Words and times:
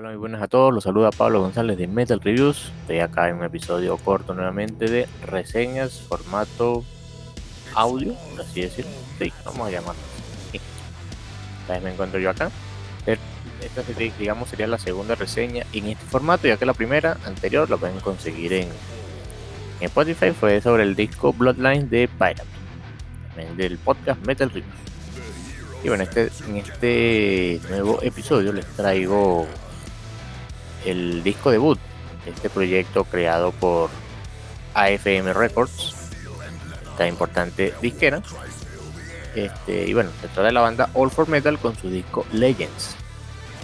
Hola, 0.00 0.10
muy 0.10 0.18
buenas 0.18 0.40
a 0.42 0.46
todos. 0.46 0.72
Los 0.72 0.84
saluda 0.84 1.10
Pablo 1.10 1.40
González 1.40 1.76
de 1.76 1.88
Metal 1.88 2.20
Reviews. 2.20 2.70
Estoy 2.82 3.00
acá 3.00 3.28
en 3.30 3.34
un 3.34 3.42
episodio 3.42 3.96
corto 3.96 4.32
nuevamente 4.32 4.88
de 4.88 5.08
reseñas, 5.26 6.02
formato 6.02 6.84
audio, 7.74 8.14
por 8.30 8.42
así 8.42 8.60
decirlo. 8.60 8.92
Sí, 9.18 9.32
vamos 9.44 9.66
a 9.66 9.70
llamarlo. 9.72 10.00
Esta 10.52 11.72
vez 11.72 11.82
me 11.82 11.90
encuentro 11.90 12.20
yo 12.20 12.30
acá. 12.30 12.48
Esta, 13.06 13.82
digamos, 14.16 14.48
sería 14.48 14.68
la 14.68 14.78
segunda 14.78 15.16
reseña 15.16 15.66
en 15.72 15.86
este 15.86 16.06
formato, 16.06 16.46
ya 16.46 16.56
que 16.56 16.64
la 16.64 16.74
primera 16.74 17.16
anterior 17.24 17.68
la 17.68 17.76
pueden 17.76 17.98
conseguir 17.98 18.52
en, 18.52 18.68
Spotify. 19.80 20.30
Fue 20.30 20.60
sobre 20.60 20.84
el 20.84 20.94
disco 20.94 21.32
Bloodline 21.32 21.90
de 21.90 22.06
Pyramid, 22.06 23.56
del 23.56 23.78
podcast 23.78 24.24
Metal 24.24 24.48
Reviews. 24.48 24.76
Y 25.82 25.88
bueno, 25.88 26.04
este, 26.04 26.30
en 26.46 26.56
este 26.58 27.60
nuevo 27.68 28.00
episodio 28.00 28.52
les 28.52 28.66
traigo 28.76 29.48
el 30.84 31.22
disco 31.22 31.50
debut 31.50 31.78
de 32.24 32.30
este 32.30 32.50
proyecto 32.50 33.04
creado 33.04 33.52
por 33.52 33.90
AFM 34.74 35.32
Records, 35.32 35.94
esta 36.90 37.08
importante 37.08 37.74
disquera. 37.80 38.22
Este, 39.34 39.86
y 39.86 39.94
bueno, 39.94 40.10
se 40.20 40.26
trata 40.28 40.44
de 40.44 40.52
la 40.52 40.60
banda 40.60 40.90
All 40.94 41.10
for 41.10 41.28
Metal 41.28 41.58
con 41.58 41.76
su 41.76 41.90
disco 41.90 42.26
Legends, 42.32 42.96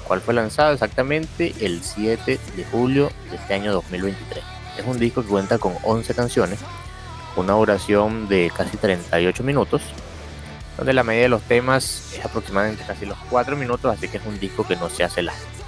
cual 0.07 0.21
fue 0.21 0.35
lanzado 0.35 0.73
exactamente 0.73 1.55
el 1.61 1.83
7 1.83 2.39
de 2.57 2.65
julio 2.65 3.11
de 3.31 3.37
este 3.37 3.55
año 3.55 3.73
2023. 3.73 4.45
Es 4.79 4.87
un 4.87 4.99
disco 4.99 5.23
que 5.23 5.29
cuenta 5.29 5.59
con 5.59 5.75
11 5.83 6.15
canciones, 6.15 6.61
una 7.37 7.55
duración 7.55 8.29
de 8.29 8.53
casi 8.55 8.77
38 8.77 9.43
minutos, 9.43 9.83
donde 10.77 10.93
la 10.93 11.03
media 11.03 11.23
de 11.23 11.29
los 11.29 11.43
temas 11.43 12.13
es 12.13 12.25
aproximadamente 12.25 12.85
casi 12.87 13.07
los 13.07 13.19
4 13.31 13.57
minutos, 13.57 13.93
así 13.93 14.09
que 14.09 14.19
es 14.19 14.27
un 14.27 14.39
disco 14.39 14.67
que 14.67 14.77
no 14.77 14.91
se 14.91 15.05
hace 15.05 15.23
largo 15.23 15.64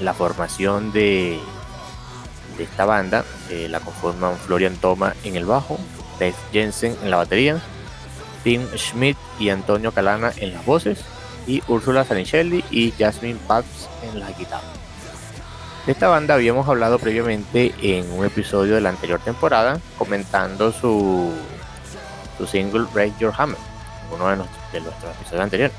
la 0.00 0.14
formación 0.14 0.92
de, 0.92 1.38
de 2.56 2.64
esta 2.64 2.84
banda 2.84 3.24
eh, 3.50 3.68
la 3.68 3.80
conforman 3.80 4.36
Florian 4.36 4.76
Toma 4.76 5.14
en 5.24 5.36
el 5.36 5.44
bajo, 5.44 5.78
Dave 6.18 6.34
Jensen 6.52 6.96
en 7.02 7.10
la 7.10 7.16
batería, 7.18 7.60
Tim 8.44 8.66
Schmidt 8.76 9.16
y 9.38 9.50
Antonio 9.50 9.92
Calana 9.92 10.32
en 10.36 10.52
las 10.52 10.64
voces 10.64 11.04
y 11.46 11.62
Úrsula 11.68 12.04
Sanichelli 12.04 12.64
y 12.70 12.92
Jasmine 12.92 13.38
Pabs 13.46 13.88
en 14.02 14.20
la 14.20 14.30
guitarra. 14.32 14.62
De 15.86 15.92
esta 15.92 16.08
banda 16.08 16.34
habíamos 16.34 16.68
hablado 16.68 16.98
previamente 16.98 17.72
en 17.80 18.10
un 18.10 18.24
episodio 18.24 18.74
de 18.74 18.80
la 18.80 18.88
anterior 18.88 19.20
temporada 19.20 19.80
comentando 19.96 20.72
su, 20.72 21.32
su 22.36 22.46
single 22.46 22.86
Raise 22.92 23.16
Your 23.20 23.32
Hammer, 23.38 23.58
uno 24.12 24.28
de, 24.28 24.36
nuestros, 24.36 24.72
de 24.72 24.80
nuestros 24.80 25.14
episodios 25.14 25.44
anteriores. 25.44 25.76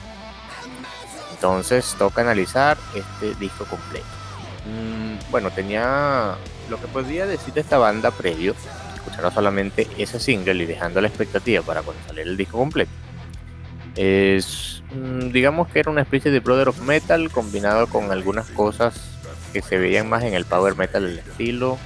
Entonces 1.38 1.96
toca 1.98 2.22
analizar 2.22 2.78
este 2.96 3.36
disco 3.36 3.66
completo. 3.66 4.06
Mm, 4.66 5.32
bueno, 5.32 5.52
tenía 5.52 6.36
lo 6.70 6.82
que 6.82 6.88
podría 6.88 7.26
decir 7.26 7.54
de 7.54 7.62
esta 7.62 7.78
banda 7.78 8.12
previo, 8.12 8.56
escuchando 8.96 9.32
solamente 9.32 9.88
ese 9.98 10.20
single 10.20 10.64
y 10.64 10.66
dejando 10.66 11.00
la 11.00 11.08
expectativa 11.08 11.62
para 11.62 11.84
cuando 11.84 12.04
saliera 12.08 12.30
el 12.30 12.38
disco 12.38 12.58
completo. 12.58 12.92
Es, 13.96 14.84
mm, 14.92 15.32
digamos 15.32 15.68
que 15.70 15.80
era 15.80 15.92
una 15.92 16.02
especie 16.02 16.32
de 16.32 16.40
Brother 16.40 16.70
of 16.70 16.82
Metal 16.82 17.30
combinado 17.32 17.88
con 17.88 18.12
algunas 18.12 18.50
cosas 18.50 18.96
que 19.54 19.62
se 19.62 19.78
veían 19.78 20.10
más 20.10 20.24
en 20.24 20.34
el 20.34 20.46
power 20.46 20.76
metal 20.76 21.04
del 21.04 21.20
estilo 21.20 21.78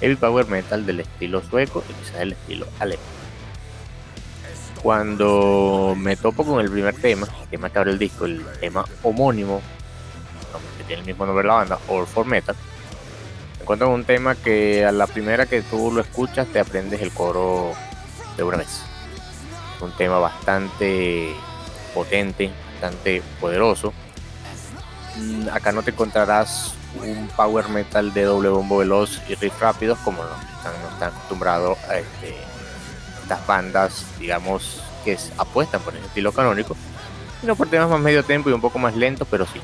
heavy 0.00 0.16
power 0.16 0.46
metal 0.46 0.86
del 0.86 1.00
estilo 1.00 1.42
sueco 1.42 1.82
y 1.88 1.92
quizás 1.92 2.18
del 2.18 2.32
estilo 2.32 2.66
alemán 2.78 3.17
cuando 4.82 5.94
me 5.96 6.16
topo 6.16 6.44
con 6.44 6.60
el 6.60 6.70
primer 6.70 6.94
tema, 6.94 7.26
el 7.42 7.48
tema 7.48 7.70
que 7.70 7.78
abre 7.78 7.90
el 7.90 7.98
disco, 7.98 8.24
el 8.24 8.44
tema 8.60 8.84
homónimo, 9.02 9.60
que 10.76 10.84
tiene 10.84 11.00
el 11.00 11.06
mismo 11.06 11.26
nombre 11.26 11.42
de 11.42 11.48
la 11.48 11.54
banda, 11.54 11.78
All 11.88 12.06
for 12.06 12.26
Metal, 12.26 12.56
me 13.56 13.62
encuentro 13.62 13.90
un 13.90 14.04
tema 14.04 14.34
que 14.34 14.84
a 14.84 14.92
la 14.92 15.06
primera 15.06 15.46
que 15.46 15.62
tú 15.62 15.92
lo 15.92 16.00
escuchas 16.00 16.46
te 16.48 16.60
aprendes 16.60 17.02
el 17.02 17.12
coro 17.12 17.72
de 18.36 18.42
una 18.42 18.58
vez. 18.58 18.82
Un 19.80 19.92
tema 19.92 20.18
bastante 20.18 21.34
potente, 21.94 22.50
bastante 22.72 23.22
poderoso. 23.40 23.92
Mm, 25.16 25.48
acá 25.52 25.72
no 25.72 25.82
te 25.82 25.90
encontrarás 25.90 26.74
un 27.02 27.28
power 27.36 27.68
metal 27.68 28.12
de 28.14 28.22
doble 28.22 28.48
bombo 28.48 28.78
veloz 28.78 29.20
y 29.28 29.34
riff 29.34 29.60
rápidos 29.60 29.98
como 29.98 30.22
no 30.22 30.30
están, 30.30 31.08
acostumbrados 31.08 31.78
a 31.88 31.98
este 31.98 32.34
estas 33.28 33.46
bandas, 33.46 34.06
digamos, 34.18 34.80
que 35.04 35.18
apuestan 35.36 35.82
por 35.82 35.94
el 35.94 36.02
estilo 36.02 36.32
canónico, 36.32 36.74
sino 37.42 37.54
por 37.56 37.68
temas 37.68 37.90
más 37.90 38.00
medio 38.00 38.24
tiempo 38.24 38.48
y 38.48 38.54
un 38.54 38.60
poco 38.62 38.78
más 38.78 38.96
lentos, 38.96 39.28
pero 39.30 39.44
sí, 39.44 39.60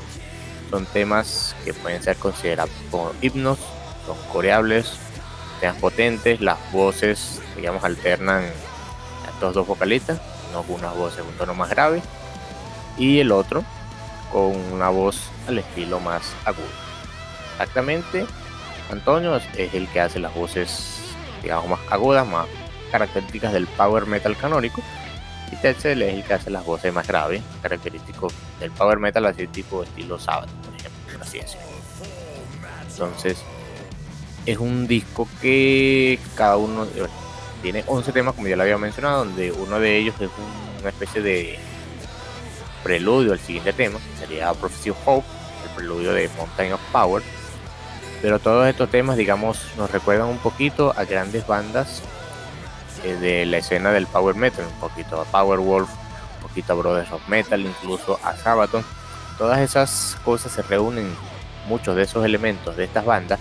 son 0.69 0.85
temas 0.85 1.55
que 1.65 1.73
pueden 1.73 2.03
ser 2.03 2.15
considerados 2.17 2.69
como 2.91 3.11
himnos, 3.23 3.57
son 4.05 4.17
coreables, 4.31 4.91
temas 5.59 5.77
potentes, 5.77 6.41
las 6.41 6.59
voces, 6.71 7.41
digamos, 7.55 7.83
alternan 7.83 8.43
a 8.43 9.29
estos 9.33 9.55
dos 9.55 9.65
vocalistas, 9.65 10.21
uno 10.51 10.61
con 10.61 10.75
unas 10.75 10.95
voces 10.95 11.25
un 11.27 11.35
tono 11.35 11.55
más 11.55 11.71
grave 11.71 12.03
y 12.99 13.19
el 13.19 13.31
otro 13.31 13.63
con 14.31 14.55
una 14.71 14.89
voz 14.89 15.31
al 15.47 15.57
estilo 15.57 15.99
más 15.99 16.21
agudo. 16.45 16.67
Exactamente, 17.53 18.27
Antonio 18.91 19.37
es 19.37 19.73
el 19.73 19.87
que 19.87 20.01
hace 20.01 20.19
las 20.19 20.35
voces, 20.35 20.99
digamos, 21.41 21.67
más 21.67 21.79
agudas, 21.89 22.27
más 22.27 22.45
características 22.91 23.53
del 23.53 23.67
power 23.67 24.05
metal 24.05 24.35
canónico. 24.37 24.81
Y 25.51 25.55
Tetzel 25.57 26.01
es 26.01 26.13
el 26.15 26.23
que 26.23 26.33
hace 26.33 26.49
las 26.49 26.65
voces 26.65 26.93
más 26.93 27.07
graves, 27.07 27.41
característico 27.61 28.27
del 28.59 28.71
power 28.71 28.99
metal 28.99 29.25
así 29.25 29.47
tipo 29.47 29.83
estilo 29.83 30.17
Sabbath, 30.17 30.49
por 30.49 30.75
ejemplo, 30.75 31.19
así 31.21 31.39
decirlo. 31.39 31.67
Entonces, 32.89 33.37
es 34.45 34.57
un 34.57 34.87
disco 34.87 35.27
que 35.41 36.19
cada 36.35 36.57
uno 36.57 36.87
tiene 37.61 37.83
11 37.87 38.11
temas, 38.11 38.35
como 38.35 38.47
ya 38.47 38.55
lo 38.55 38.63
había 38.63 38.77
mencionado, 38.77 39.25
donde 39.25 39.51
uno 39.51 39.79
de 39.79 39.97
ellos 39.97 40.15
es 40.19 40.29
una 40.81 40.89
especie 40.89 41.21
de 41.21 41.59
preludio 42.83 43.33
al 43.33 43.39
siguiente 43.39 43.73
tema, 43.73 43.99
sería 44.19 44.53
Prophecy 44.53 44.91
of 44.91 44.97
Hope, 45.05 45.27
el 45.63 45.75
preludio 45.75 46.13
de 46.13 46.29
Mountain 46.37 46.73
of 46.73 46.81
Power. 46.91 47.23
Pero 48.21 48.39
todos 48.39 48.67
estos 48.67 48.89
temas, 48.89 49.17
digamos, 49.17 49.59
nos 49.77 49.91
recuerdan 49.91 50.27
un 50.27 50.37
poquito 50.37 50.93
a 50.95 51.03
grandes 51.03 51.45
bandas 51.45 52.01
eh, 53.03 53.15
de 53.15 53.45
la 53.45 53.57
escena 53.57 53.91
del 53.91 54.07
power 54.07 54.35
metal, 54.35 54.65
un 54.65 54.79
poquito 54.79 55.21
a 55.21 55.25
Power 55.25 55.59
Wolf, 55.59 55.89
un 56.35 56.47
poquito 56.47 56.73
a 56.73 56.75
Brothers 56.75 57.11
of 57.11 57.27
Metal, 57.27 57.59
incluso 57.59 58.19
a 58.23 58.35
Sabaton. 58.35 58.83
Todas 59.37 59.59
esas 59.59 60.17
cosas 60.23 60.51
se 60.51 60.61
reúnen, 60.61 61.13
muchos 61.67 61.95
de 61.95 62.03
esos 62.03 62.23
elementos 62.23 62.75
de 62.77 62.85
estas 62.85 63.05
bandas, 63.05 63.39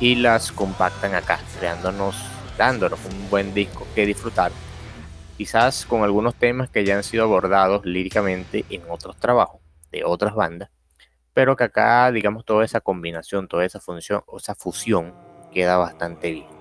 y 0.00 0.16
las 0.16 0.52
compactan 0.52 1.14
acá, 1.14 1.40
creándonos, 1.58 2.16
dándonos 2.56 2.98
un 3.04 3.30
buen 3.30 3.54
disco 3.54 3.86
que 3.94 4.06
disfrutar. 4.06 4.52
Quizás 5.36 5.86
con 5.86 6.02
algunos 6.02 6.34
temas 6.34 6.68
que 6.68 6.84
ya 6.84 6.96
han 6.96 7.04
sido 7.04 7.24
abordados 7.24 7.84
líricamente 7.84 8.64
en 8.70 8.82
otros 8.88 9.16
trabajos 9.16 9.60
de 9.90 10.04
otras 10.04 10.34
bandas, 10.34 10.70
pero 11.34 11.56
que 11.56 11.64
acá, 11.64 12.10
digamos, 12.12 12.44
toda 12.44 12.64
esa 12.64 12.80
combinación, 12.80 13.48
toda 13.48 13.64
esa 13.64 13.80
función, 13.80 14.22
o 14.26 14.38
esa 14.38 14.54
fusión 14.54 15.14
queda 15.52 15.76
bastante 15.76 16.30
bien. 16.30 16.51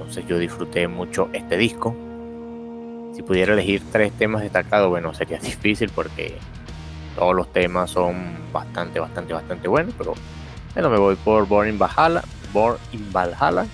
Entonces 0.00 0.26
yo 0.26 0.38
disfruté 0.38 0.88
mucho 0.88 1.28
este 1.32 1.56
disco. 1.56 1.94
Si 3.14 3.22
pudiera 3.22 3.52
elegir 3.52 3.82
tres 3.92 4.12
temas 4.12 4.42
destacados, 4.42 4.88
bueno, 4.88 5.12
sería 5.14 5.38
difícil 5.42 5.90
porque 5.94 6.38
todos 7.16 7.34
los 7.34 7.52
temas 7.52 7.90
son 7.90 8.36
bastante, 8.52 8.98
bastante, 8.98 9.34
bastante 9.34 9.68
buenos, 9.68 9.94
pero 9.96 10.14
bueno, 10.74 10.90
me 10.90 10.98
voy 10.98 11.16
por 11.16 11.46
Born 11.46 11.68
in 11.68 11.78
Valhalla, 11.78 12.22
Born 12.52 12.78
in 12.92 13.12
Valhalla, 13.12 13.66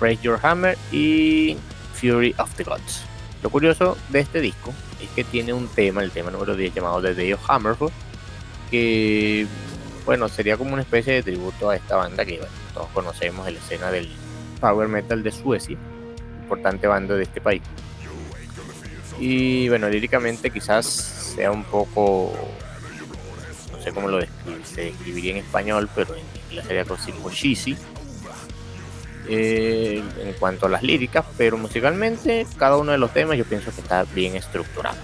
Raise 0.00 0.22
Your 0.22 0.38
Hammer 0.42 0.76
y 0.90 1.56
Fury 1.94 2.34
of 2.38 2.52
the 2.56 2.64
Gods. 2.64 3.04
Lo 3.42 3.50
curioso 3.50 3.96
de 4.08 4.20
este 4.20 4.40
disco 4.40 4.72
es 5.00 5.08
que 5.10 5.22
tiene 5.22 5.52
un 5.52 5.68
tema, 5.68 6.02
el 6.02 6.10
tema 6.10 6.30
número 6.30 6.56
10 6.56 6.74
llamado 6.74 7.00
The 7.00 7.14
Day 7.14 7.32
of 7.32 7.48
Hammerfall, 7.48 7.92
que 8.70 9.46
bueno, 10.04 10.28
sería 10.28 10.56
como 10.56 10.72
una 10.72 10.82
especie 10.82 11.12
de 11.12 11.22
tributo 11.22 11.70
a 11.70 11.76
esta 11.76 11.96
banda 11.96 12.24
que 12.24 12.40
todos 12.74 12.88
conocemos 12.88 13.46
en 13.46 13.54
la 13.54 13.60
escena 13.60 13.90
del 13.90 14.08
power 14.58 14.88
metal 14.88 15.22
de 15.22 15.32
Suecia, 15.32 15.76
importante 16.42 16.86
banda 16.86 17.14
de 17.14 17.24
este 17.24 17.40
país. 17.40 17.62
Y 19.18 19.68
bueno, 19.68 19.88
líricamente 19.88 20.50
quizás 20.50 20.86
sea 20.86 21.50
un 21.50 21.64
poco, 21.64 22.32
no 23.72 23.82
sé 23.82 23.92
cómo 23.92 24.08
lo 24.08 24.20
se 24.64 24.82
describiría 24.82 25.32
en 25.32 25.38
español, 25.38 25.88
pero 25.94 26.14
en 26.14 26.24
inglés 26.48 26.66
sería 26.66 26.84
como 26.84 27.30
cheesy. 27.30 27.76
Eh, 29.30 30.02
en 30.22 30.32
cuanto 30.34 30.64
a 30.64 30.68
las 30.70 30.82
líricas, 30.82 31.22
pero 31.36 31.58
musicalmente 31.58 32.46
cada 32.56 32.78
uno 32.78 32.92
de 32.92 32.98
los 32.98 33.12
temas 33.12 33.36
yo 33.36 33.44
pienso 33.44 33.70
que 33.74 33.82
está 33.82 34.04
bien 34.04 34.36
estructurado. 34.36 34.96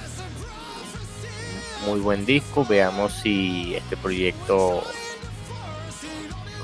Muy 1.85 2.01
buen 2.01 2.25
disco, 2.25 2.65
veamos 2.65 3.13
si 3.13 3.75
este 3.75 3.99
proyecto 3.99 4.83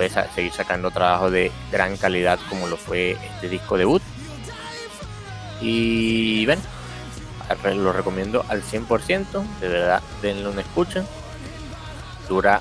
seguir 0.09 0.53
sacando 0.53 0.91
trabajo 0.91 1.31
de 1.31 1.53
gran 1.71 1.97
calidad 1.97 2.39
como 2.49 2.67
lo 2.67 2.77
fue 2.77 3.13
este 3.13 3.49
disco 3.49 3.77
debut. 3.77 4.03
Y 5.61 6.47
bueno, 6.47 6.63
lo 7.75 7.93
recomiendo 7.93 8.45
al 8.49 8.63
100%, 8.63 9.61
de 9.61 9.69
verdad, 9.69 10.03
denle 10.23 10.49
una 10.49 10.63
escucha. 10.63 11.05
Dura 12.29 12.61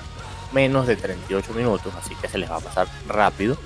menos 0.51 0.88
de 0.88 0.95
38 0.95 1.53
minutos, 1.53 1.94
así 1.95 2.15
que 2.15 2.27
se 2.27 2.38
les 2.38 2.50
va 2.50 2.57
a 2.57 2.59
pasar 2.59 2.88
rápido. 3.07 3.57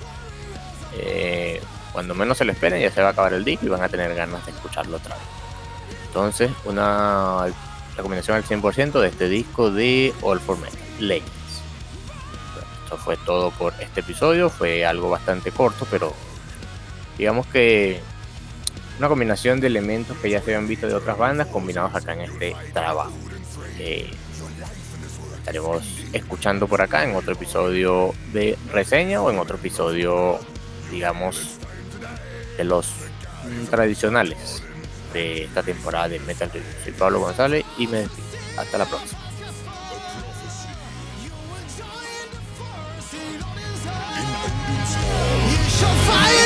Eh, 0.96 1.60
cuando 1.92 2.14
menos 2.14 2.38
se 2.38 2.44
lo 2.44 2.52
esperen 2.52 2.80
ya 2.80 2.90
se 2.90 3.00
va 3.00 3.08
a 3.08 3.10
acabar 3.12 3.32
el 3.34 3.44
disco 3.44 3.66
y 3.66 3.68
van 3.68 3.82
a 3.82 3.88
tener 3.88 4.14
ganas 4.14 4.44
de 4.46 4.52
escucharlo 4.52 4.96
otra 4.96 5.14
vez. 5.14 5.24
Entonces, 6.06 6.50
una 6.64 7.46
recomendación 7.96 8.36
al 8.36 8.44
100% 8.44 9.00
de 9.00 9.08
este 9.08 9.28
disco 9.28 9.70
de 9.70 10.12
All 10.22 10.40
for 10.40 10.58
Metal, 10.58 10.78
Legends. 11.00 11.43
Fue 12.96 13.16
todo 13.16 13.50
por 13.50 13.72
este 13.80 14.00
episodio, 14.00 14.50
fue 14.50 14.84
algo 14.84 15.10
bastante 15.10 15.50
corto, 15.50 15.86
pero 15.90 16.12
digamos 17.18 17.46
que 17.46 18.00
una 18.98 19.08
combinación 19.08 19.60
de 19.60 19.66
elementos 19.66 20.16
que 20.18 20.30
ya 20.30 20.40
se 20.40 20.54
habían 20.54 20.68
visto 20.68 20.86
de 20.86 20.94
otras 20.94 21.18
bandas 21.18 21.48
combinados 21.48 21.94
acá 21.94 22.14
en 22.14 22.22
este 22.22 22.54
trabajo. 22.72 23.12
estaremos 25.38 25.82
escuchando 26.12 26.66
por 26.66 26.80
acá 26.80 27.04
en 27.04 27.16
otro 27.16 27.32
episodio 27.32 28.14
de 28.32 28.56
reseña 28.72 29.20
o 29.20 29.30
en 29.30 29.38
otro 29.38 29.56
episodio, 29.56 30.38
digamos, 30.90 31.58
de 32.56 32.64
los 32.64 32.94
tradicionales 33.70 34.62
de 35.12 35.44
esta 35.44 35.62
temporada 35.62 36.08
de 36.08 36.20
Metal 36.20 36.50
Review. 36.50 36.72
Soy 36.82 36.92
Pablo 36.92 37.20
González 37.20 37.64
y 37.78 37.86
me 37.86 37.98
despido. 37.98 38.24
Hasta 38.56 38.78
la 38.78 38.86
próxima. 38.86 39.33
so 45.84 45.94
fire. 46.06 46.43